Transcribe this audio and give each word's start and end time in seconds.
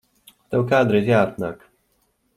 Tev 0.55 0.63
kādreiz 0.71 1.05
jāatnāk. 1.13 1.65